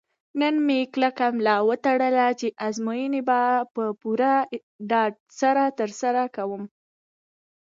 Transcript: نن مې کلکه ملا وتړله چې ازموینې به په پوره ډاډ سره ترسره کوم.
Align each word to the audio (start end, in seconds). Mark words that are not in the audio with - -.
نن 0.39 0.55
مې 0.65 0.79
کلکه 0.93 1.25
ملا 1.37 1.57
وتړله 1.67 2.27
چې 2.39 2.47
ازموینې 2.67 3.21
به 3.29 3.39
په 3.73 3.83
پوره 4.01 4.33
ډاډ 4.89 5.13
سره 5.39 5.63
ترسره 5.79 6.23
کوم. 6.35 6.63